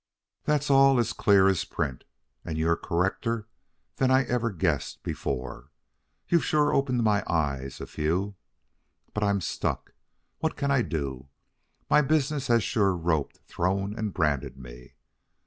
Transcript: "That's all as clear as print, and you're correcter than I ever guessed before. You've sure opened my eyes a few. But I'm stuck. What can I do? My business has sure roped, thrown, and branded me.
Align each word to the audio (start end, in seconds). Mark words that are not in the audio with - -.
"That's 0.45 0.71
all 0.71 0.97
as 0.97 1.13
clear 1.13 1.47
as 1.47 1.63
print, 1.63 2.05
and 2.43 2.57
you're 2.57 2.75
correcter 2.75 3.45
than 3.97 4.09
I 4.09 4.23
ever 4.23 4.49
guessed 4.49 5.03
before. 5.03 5.69
You've 6.27 6.43
sure 6.43 6.73
opened 6.73 7.03
my 7.03 7.23
eyes 7.27 7.79
a 7.79 7.85
few. 7.85 8.33
But 9.13 9.23
I'm 9.23 9.41
stuck. 9.41 9.93
What 10.39 10.55
can 10.57 10.71
I 10.71 10.81
do? 10.81 11.27
My 11.87 12.01
business 12.01 12.47
has 12.47 12.63
sure 12.63 12.95
roped, 12.97 13.41
thrown, 13.45 13.95
and 13.95 14.11
branded 14.11 14.57
me. 14.57 14.95